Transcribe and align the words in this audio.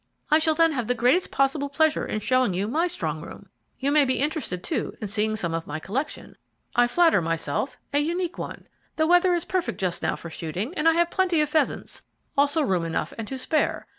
I 0.31 0.39
shall 0.39 0.55
then 0.55 0.71
have 0.71 0.87
the 0.87 0.95
greatest 0.95 1.29
possible 1.29 1.69
pleasure 1.69 2.07
in 2.07 2.21
showing 2.21 2.55
you 2.55 2.67
my 2.67 2.87
strong 2.87 3.21
room. 3.21 3.49
You 3.77 3.91
may 3.91 4.03
be 4.03 4.15
interested, 4.17 4.63
too, 4.63 4.97
in 4.99 5.07
seeing 5.07 5.35
some 5.35 5.53
of 5.53 5.67
my 5.67 5.77
collection 5.79 6.37
I 6.75 6.87
flatter 6.87 7.21
myself, 7.21 7.77
a 7.93 7.99
unique 7.99 8.39
one. 8.39 8.65
The 8.95 9.05
weather 9.05 9.35
is 9.35 9.45
perfect 9.45 9.79
just 9.79 10.01
now 10.01 10.15
for 10.15 10.31
shooting, 10.31 10.73
and 10.75 10.89
I 10.89 10.93
have 10.93 11.11
plenty 11.11 11.39
of 11.41 11.49
pheasants, 11.49 12.01
also 12.35 12.63
room 12.63 12.83
enough 12.83 13.13
and 13.15 13.27
to 13.27 13.37
spare. 13.37 13.85